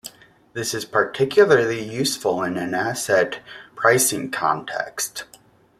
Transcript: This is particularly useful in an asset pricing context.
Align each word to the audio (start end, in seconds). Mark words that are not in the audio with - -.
This 0.53 0.73
is 0.73 0.83
particularly 0.83 1.83
useful 1.87 2.41
in 2.41 2.57
an 2.57 2.73
asset 2.73 3.37
pricing 3.75 4.31
context. 4.31 5.25